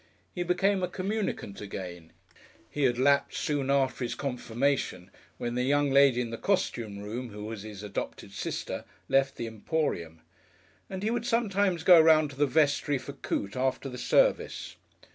[0.33, 2.11] He became a communicant again
[2.71, 7.29] he had lapsed soon after his confirmation when the young lady in the costume room,
[7.29, 10.21] who was his adopted sister, left the Emporium
[10.89, 14.75] and he would sometimes go around to the Vestry for Coote after the service.